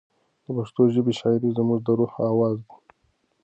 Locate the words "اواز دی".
2.29-2.75